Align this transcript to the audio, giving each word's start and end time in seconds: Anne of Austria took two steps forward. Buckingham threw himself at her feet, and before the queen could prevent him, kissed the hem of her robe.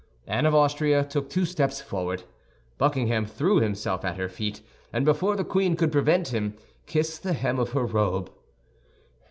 Anne 0.25 0.47
of 0.47 0.55
Austria 0.55 1.03
took 1.03 1.29
two 1.29 1.45
steps 1.45 1.79
forward. 1.79 2.23
Buckingham 2.79 3.27
threw 3.27 3.57
himself 3.59 4.03
at 4.03 4.17
her 4.17 4.27
feet, 4.29 4.61
and 4.91 5.05
before 5.05 5.35
the 5.35 5.43
queen 5.45 5.75
could 5.75 5.91
prevent 5.91 6.29
him, 6.29 6.55
kissed 6.87 7.21
the 7.21 7.33
hem 7.33 7.59
of 7.59 7.73
her 7.73 7.85
robe. 7.85 8.31